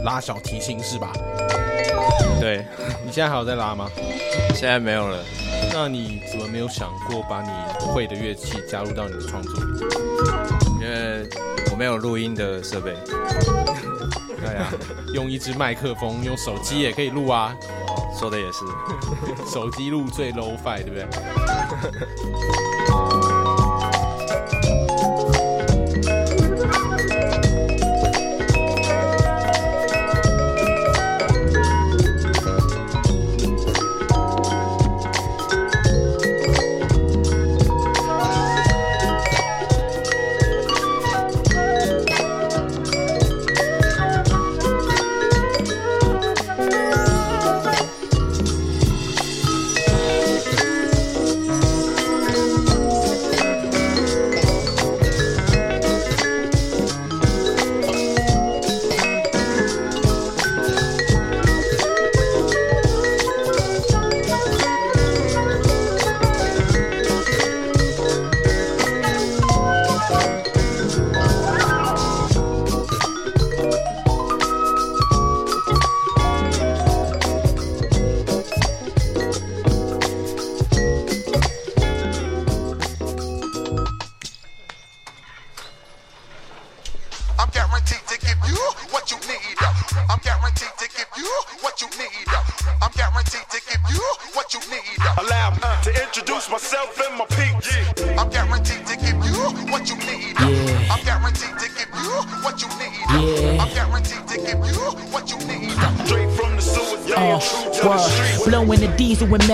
[0.04, 1.12] 拉小提琴是吧？
[2.40, 2.64] 对，
[3.04, 3.88] 你现在还有在拉吗？
[4.54, 5.18] 现在没有了。
[5.72, 9.60] 那你怎么没有想过把你会的乐器加入到你的创作里？
[10.80, 11.28] 因为
[11.70, 12.94] 我没有录音的设备。
[14.40, 14.72] 对啊，
[15.14, 17.54] 用一支麦克风，用手机也可以录啊。
[18.18, 18.64] 说的也是，
[19.52, 21.06] 手机录最 low fi，对不对？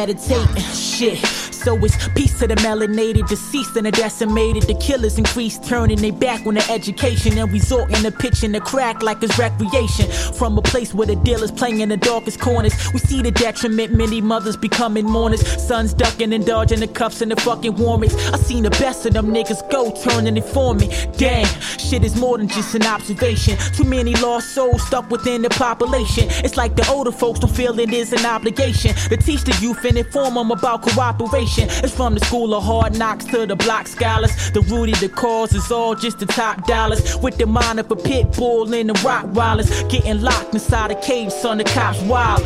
[0.07, 0.63] Meditating.
[0.73, 1.19] Shit.
[1.65, 4.65] So it's peace to the melanated, deceased and the decimated.
[4.65, 9.03] The killers increase, turning their back on the education and resorting to pitching the crack
[9.03, 10.11] like it's recreation.
[10.35, 13.95] From a place where the dealers playing in the darkest corners, we see the detriment.
[13.95, 18.15] Many mothers becoming mourners, sons ducking and dodging the cuffs and the fucking warmings.
[18.29, 20.89] I seen the best of them niggas go, turning it for me.
[21.17, 21.49] Damn,
[21.95, 23.57] shit is more than just an observation.
[23.73, 26.27] Too many lost souls stuck within the population.
[26.45, 29.85] It's like the older folks don't feel it is an obligation to teach the youth
[29.85, 31.69] and inform them about cooperation.
[31.85, 34.33] It's from the school of hard knocks to the block scholars.
[34.51, 37.17] The Rudy, the cause is all just the top dollars.
[37.17, 39.89] With the mind of a pit bull and the Rottweilers.
[39.89, 42.43] Getting locked inside a cave, son, the cops wild.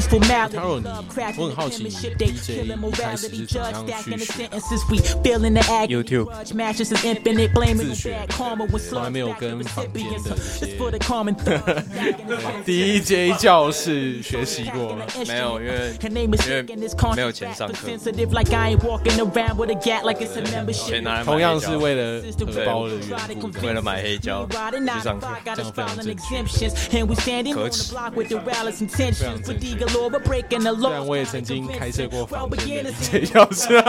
[0.00, 0.56] Is formality.
[0.56, 3.72] Taro，你 Love 我 cracking 很 the 好奇 penmanship, they DJ killing 一开始 morality, 是怎么 judge
[3.72, 4.80] 样 stacking the 去学 sentences.
[4.88, 5.88] We feeling the ag.
[5.88, 9.38] YouTube Grudge matches is infinite, blaming 自 the 学 bad karma when 从来没有 slugs back
[9.40, 10.60] 跟 the 坊间的 recipients.
[10.60, 11.84] 这 It's 些 for the common thug.
[12.64, 15.04] DJ 教室学习过吗？
[15.26, 18.54] 没有，因为 Her name is 因为 Nick and this 没有 conscious 钱 back 上 for 课，sensitive like
[18.54, 21.02] I ain't walking around with a gat like it's a 钱 membership.
[21.02, 24.56] 拿来买同样是黑胶为了荷包的缘故，为了买黑胶去
[25.02, 25.28] 上课。
[25.44, 26.38] 这样非常正确。
[26.38, 26.74] exemptions.
[26.92, 29.14] And we standing on 可 the 耻 block with the rallies intentions.
[29.18, 30.91] 非常正 With 确the galore, we're breaking the 虽 law.
[30.91, 33.83] 然我也曾经开设过 Well 房间的 beginners DJ 教室， Now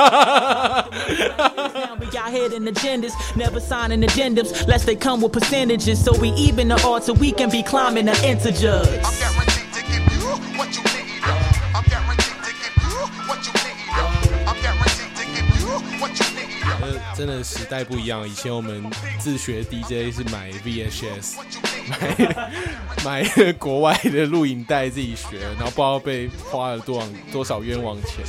[1.99, 6.03] we got hidden agendas, never signing addendums, lest they come with percentages.
[6.03, 8.87] So we even the odds so we can be climbing the integers.
[9.03, 11.23] I'm guaranteed to give you what you need.
[11.75, 13.79] I'm guaranteed to give you what you need.
[14.47, 15.69] I'm guaranteed to give you
[16.01, 16.43] what you need.
[16.83, 16.87] 呃，
[17.17, 18.29] 真的时代不一样。
[18.29, 18.85] 以前我们
[19.19, 21.35] 自学 DJ 是买 VHS，
[21.90, 21.98] 买
[23.24, 28.24] 买国外的录影带自己学，然后不知道被花了多少多少冤枉钱。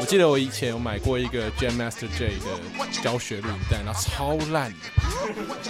[0.00, 4.72] 我记得我以前有买过一个 Jam Master J 的教学录影带，然后超烂，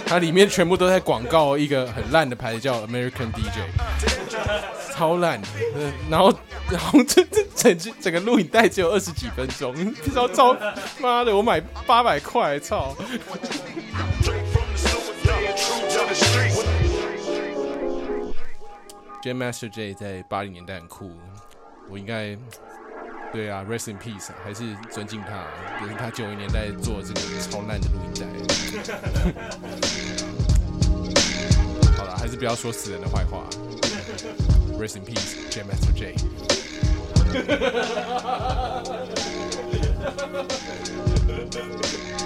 [0.05, 3.59] 它里面全部都在广告一个很烂的牌子叫 American DJ，
[4.95, 5.41] 超烂。
[6.09, 6.33] 然后
[6.69, 10.55] 然后这这整整个录影带只有二十几分钟，不知道超
[10.99, 12.95] 妈的，我买八百块，操！
[19.23, 19.41] J.M.
[19.41, 21.09] Master J 在八零年代很酷，
[21.89, 22.37] 我应该
[23.31, 25.47] 对啊，Rest in Peace，还是尊敬他，
[25.79, 28.25] 就是他九零年代做这个超烂的录音带。
[31.95, 33.45] 好了，还是不要说死人的坏话。
[34.77, 35.69] Rest in Peace，J.M.
[35.69, 36.15] Master J。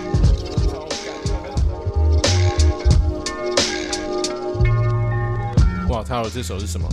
[5.90, 6.88] 哇，Taro 这首是什么？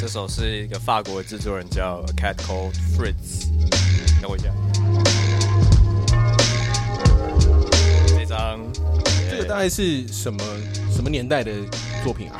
[0.00, 3.48] 这首是一个法国的制作人叫 A Cat Called Fritz。
[4.20, 4.48] 等我一下，
[8.06, 8.60] 这张
[9.30, 10.42] 这个大概是什么
[10.90, 11.52] 什么年代的
[12.04, 12.36] 作品啊？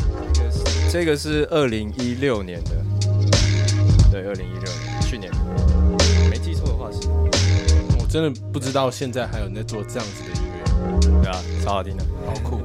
[0.91, 2.71] 这个是二零一六年的，
[4.11, 5.33] 对，二零一六年，去年，
[6.31, 7.09] 没记错的话是，
[7.99, 12.63] 我真的不知道现在还有人在做这样子的音乐，对啊，超好听的，好酷。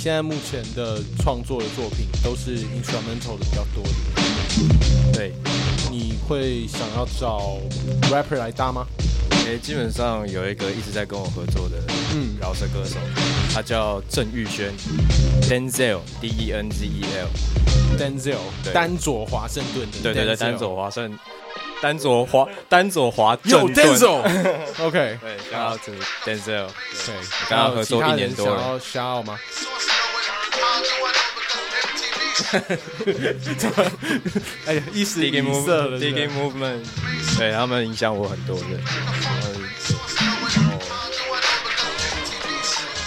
[0.00, 5.34] 现在目前的创作的作品都是 instrumental 的比较多的，对，
[5.90, 7.58] 你会想要找
[8.10, 8.86] rapper 来搭吗？
[9.44, 11.76] 诶、基本上有一个一直在跟我合作的
[12.14, 12.34] 嗯。
[12.40, 12.96] 饶舌歌手，
[13.52, 14.72] 他叫郑玉轩
[15.42, 17.04] ，Denzel，D E N Z E
[17.98, 18.72] L，Denzel 对。
[18.72, 21.12] 丹佐华盛顿的，对对对，丹佐华盛，
[21.82, 25.90] 丹佐华，丹佐华有盛顿 Denzel，OK， 对，然后是
[26.24, 26.68] Denzel，
[27.06, 28.56] 对，我跟他合作一年多了。
[28.80, 29.38] 想要 shout out 吗？
[34.66, 36.80] 哎呀，一时 D K 语塞了 Move，D K Movement，
[37.38, 38.64] 对他们影响我很多的。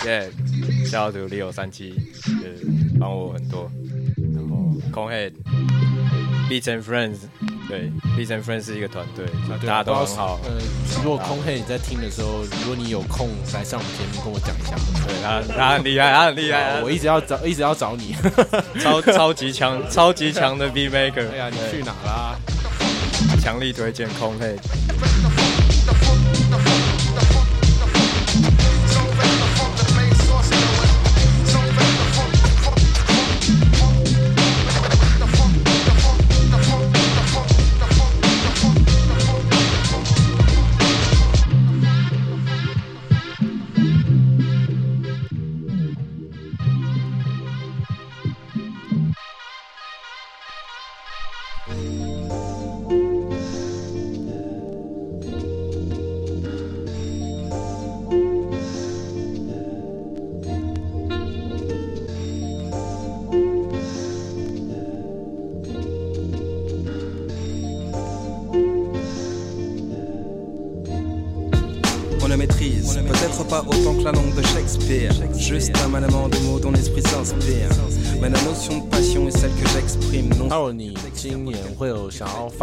[0.05, 0.29] 耶，
[0.85, 2.65] 下图 Leo 三七，就是
[2.99, 3.71] 帮我很多。
[4.33, 5.33] 然后 Conhead。
[6.49, 7.19] Beats and Friends，
[7.73, 10.39] 对，Beats and Friends 是一个团队，对大家都很好。
[10.43, 10.51] 呃，
[11.03, 14.75] 如果空黑你在听的时候，如果你有空来上我们节目，跟我讲一下。
[15.07, 16.83] 对他，他很厉害，他很厉害。
[16.83, 18.15] 我一直要找，一直要找你。
[18.79, 21.31] 超超级强，超级强的 B Maker。
[21.31, 22.35] 哎呀，你去哪啦？
[23.41, 24.55] 强力推荐空黑。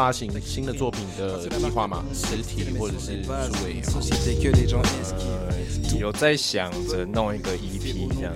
[0.01, 2.03] 发行新的作品的计划吗？
[2.14, 3.30] 实体或者是数
[3.62, 4.01] 位也好、
[5.98, 8.32] 有在想着弄一个 EP 这样，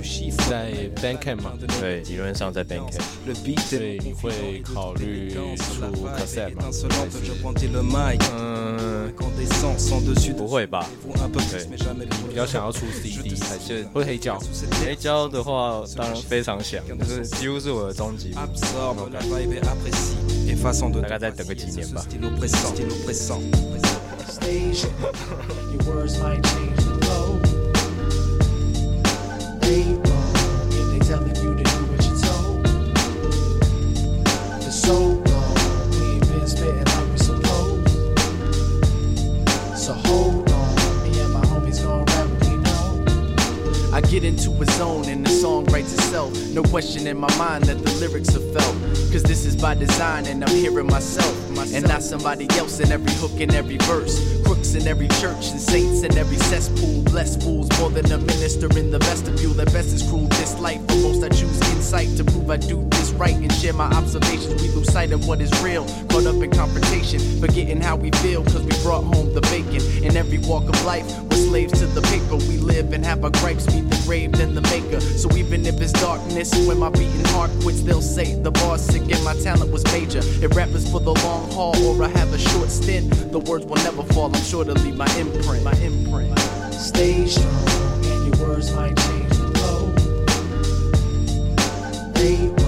[0.47, 1.55] 在 bankcamp 吗？
[1.81, 3.01] 对，理论上在 bankcamp，。
[3.25, 6.53] 你会考虑出 cassette？
[10.33, 10.89] 不会吧
[11.49, 11.65] 对
[12.29, 14.39] 比较想要出 CD 还是会黑胶？
[14.85, 18.35] 黑胶的话，当然非常想，就是几乎是我的终极
[21.01, 22.05] 大概再等个几年吧。
[45.09, 46.33] And the song writes itself.
[46.51, 48.75] No question in my mind that the lyrics are felt.
[49.13, 51.54] Cause this is by design and I'm hearing myself.
[51.73, 54.43] And not somebody else in every hook and every verse.
[54.45, 57.03] Crooks in every church and saints in every cesspool.
[57.05, 59.61] Blessed fools more than a minister in the vestibule.
[59.61, 60.81] At best is cruel this life.
[60.89, 64.63] For most I choose insight to prove I do this right and share my observations.
[64.63, 65.85] We lose sight of what is real.
[66.11, 68.43] Caught up in confrontation, forgetting how we feel.
[68.45, 69.83] Cause we brought home the bacon.
[70.05, 72.37] In every walk of life, we're slaves to the paper.
[72.37, 75.01] We live and have our gripes meet the grave than the maker.
[75.01, 79.03] So even if it's darkness, when my beating heart quits, they'll say the bar's sick
[79.03, 80.21] and my talent was major.
[80.45, 84.03] If rappers for the long or I have a short stint, the words will never
[84.03, 84.35] fall.
[84.35, 85.63] I'm sure to leave my imprint.
[85.63, 86.39] My imprint.
[86.73, 89.93] Stay strong, your words might change the oh.
[91.55, 92.13] flow.
[92.13, 92.64] They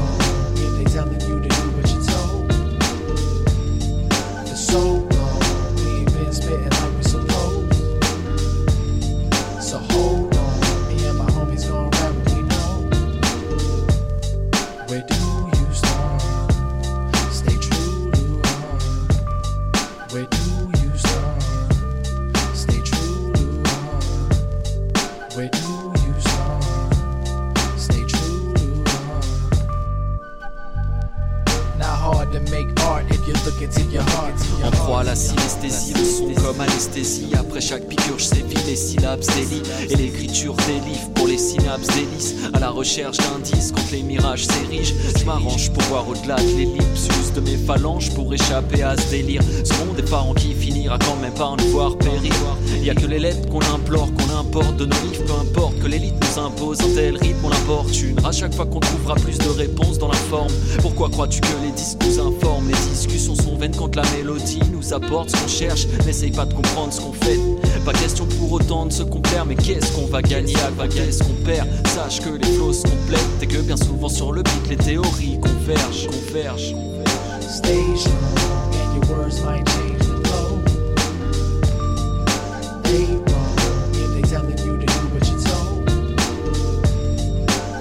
[48.27, 49.41] pour échapper à ce délire.
[49.63, 52.33] Ce monde est parent qui finira quand même par nous voir périr.
[52.83, 55.87] Y a que les lettres qu'on implore, qu'on importe de nos livres, peu importe que
[55.87, 58.27] l'élite nous impose un tel rythme, on.
[58.27, 61.71] À chaque fois qu'on trouvera plus de réponses dans la forme, pourquoi crois-tu que les
[61.71, 62.37] disques nous informent?
[62.41, 62.69] Forme.
[62.69, 65.87] Les discussions sont vaines quand la mélodie nous apporte ce qu'on cherche.
[66.05, 67.39] N'essaye pas de comprendre ce qu'on fait.
[67.85, 71.45] Pas question pour autant de se complaire, mais qu'est-ce qu'on va gagner à qu'est-ce qu'on
[71.45, 71.69] perd?
[71.87, 75.39] Sache que les flots se complètent et que bien souvent sur le beat, les théories
[75.41, 76.75] convergent, convergent.
[77.67, 80.63] Stay strong, and your words might change the flow.
[82.83, 83.57] They wrong
[83.93, 85.91] if they telling you to do what you're told.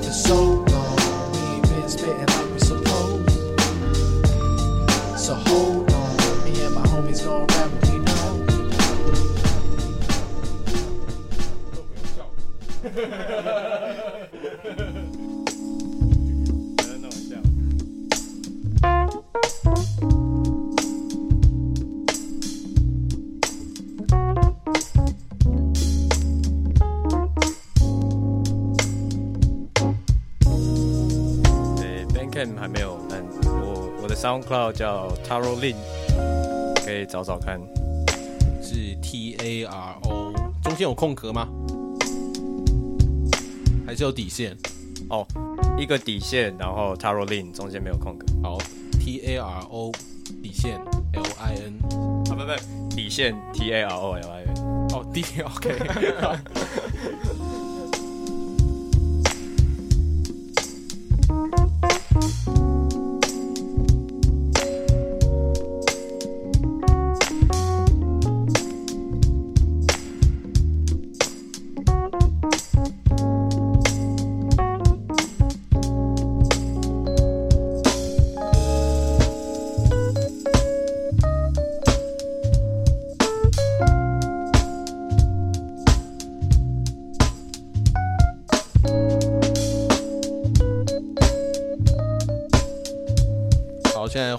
[0.03, 0.37] For so
[0.73, 0.97] long,
[1.33, 3.29] we ain't been spitting like we supposed.
[5.19, 7.99] So hold on, me and my homies gon' rap what we
[14.81, 15.01] know.
[34.35, 35.75] SoundCloud 叫 Taro Lin，
[36.83, 37.57] 可以找找看。
[38.61, 41.47] 是 T A R O，中间有空格吗？
[43.87, 44.57] 还是有底线？
[45.09, 45.25] 哦，
[45.77, 48.25] 一个底线，然后 Taro Lin 中间没有空格。
[48.43, 48.57] 好
[48.99, 49.93] ，T A R O
[50.43, 50.81] 底线
[51.13, 51.79] L I N
[52.29, 54.53] 啊，不不，底线 T A R O L I N。
[54.91, 55.69] 哦，D OK。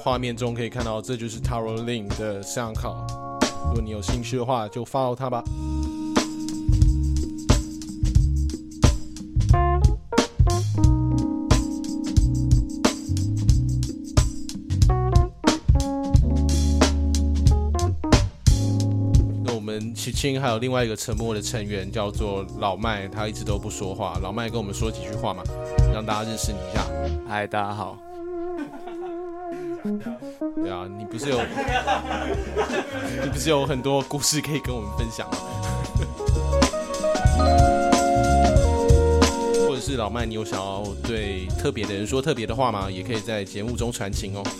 [0.07, 3.05] 画面中可以看到，这就是 Taro Lin 的相考。
[3.67, 5.43] 如果你有兴趣的话，就 follow 他吧。
[19.43, 24.21] 那我们齐青还有另外一个沉默的成员叫做老麦，他一直都不说话。
[24.23, 25.43] 老麦跟我们说几句话嘛，
[25.93, 26.87] 让大家认识你一下。
[27.29, 27.99] 嗨，大家好。
[30.63, 31.39] 对啊，你不是有
[33.23, 35.37] 你不是有很多故事可以跟我们分享吗？
[39.69, 42.91] 或者是老麦，你有想要对特别的人说特别的话吗？
[42.91, 44.43] 也可以在节目中传情哦。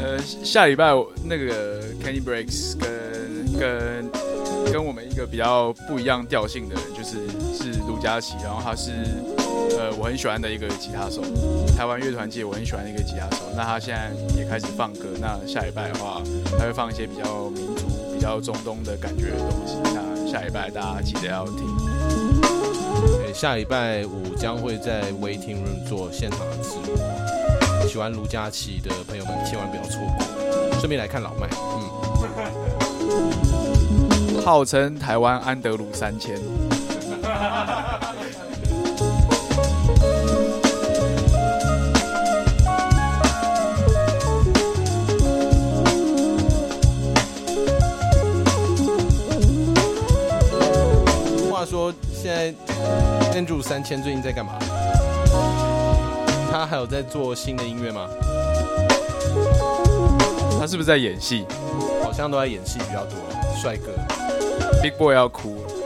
[0.00, 0.92] 呃，下礼拜
[1.24, 2.88] 那个 Kenny Breaks 跟
[3.58, 4.10] 跟
[4.72, 7.18] 跟我们一个比较不一样调性的人，就是
[7.54, 8.92] 是卢佳琪，然后他是
[9.76, 11.22] 呃我很喜欢的一个吉他手，
[11.76, 13.44] 台湾乐团界我很喜欢的一个吉他手。
[13.56, 16.22] 那他现在也开始放歌，那下礼拜的话，
[16.58, 19.76] 他会放一些比较民族、比较中东的感觉的东西。
[19.84, 21.66] 那下礼拜大家记得要听。
[23.18, 26.96] 对，下礼拜五将会在 Waiting Room 做现场的直播，
[27.88, 30.26] 喜欢卢佳琪的朋友们千万不要错过，
[30.78, 31.48] 顺便来看老麦。
[33.10, 36.38] 嗯，号称台湾安德鲁三千。
[51.68, 52.50] 说，现在
[53.38, 54.52] Andrew 三千最近在干嘛？
[56.50, 58.08] 他还有在做新的音乐吗？
[60.58, 61.44] 他是不是在演戏？
[62.02, 63.18] 好像都在演戏比较多，
[63.60, 63.92] 帅哥。
[64.82, 65.77] Big Boy 要哭了。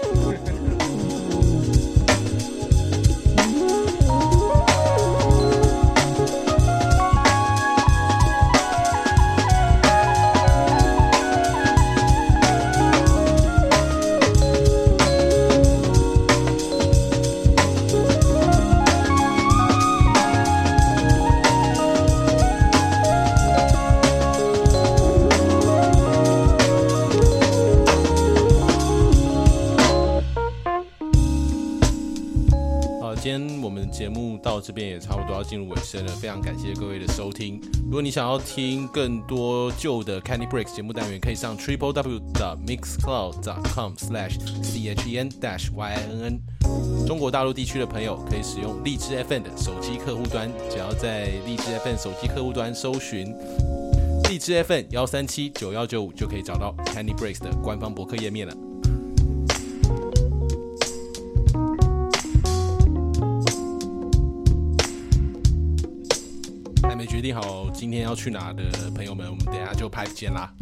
[34.53, 37.59] 到这边也差不多要进入尾声了，非常感谢各位的收听。
[37.87, 43.43] 如果你想要听更多旧的 Candy Breaks 节目单元，可以上 triple w 的 mixcloud.
[43.43, 47.07] dot com slash c h e n dash y i n n。
[47.07, 53.35] 中国大陆地区的朋友可以使用荔枝 FM 的手机客户端，只要在荔枝 FM 手机客户端搜寻
[54.29, 58.55] 荔枝 FM 幺三七九幺九五，就可以找到 Candy Breaks 的官方博客页面了。
[66.93, 68.65] 还没决定好今天要去哪的
[68.95, 70.53] 朋友们，我们等下就拍见啦。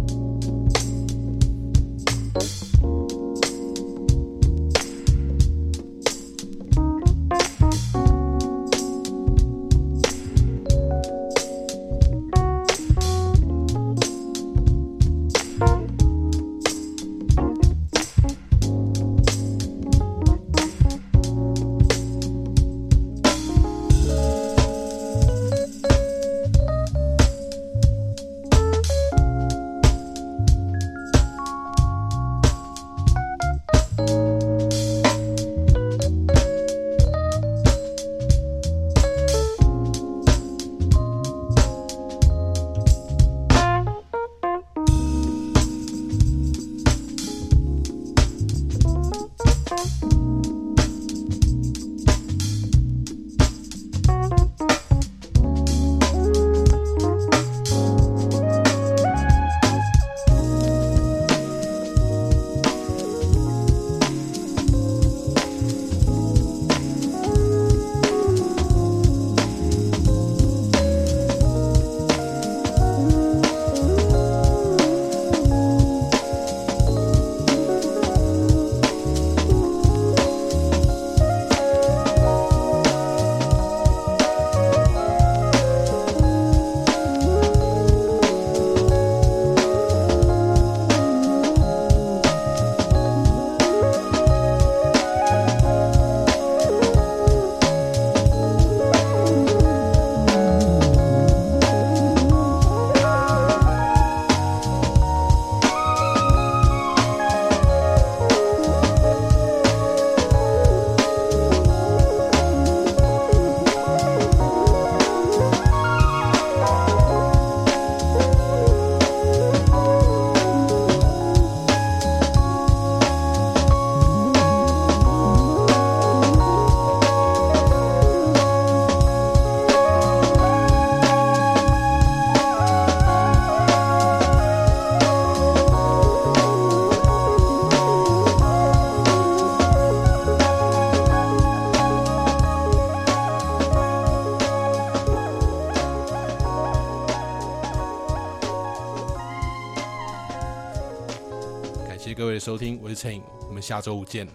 [152.40, 154.26] 收听，我是陈颖，我们下周五见。